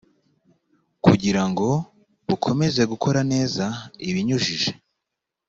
[1.05, 1.69] kugira ngo
[2.27, 3.65] bukomeze gukora neza
[4.09, 4.69] ibinyujije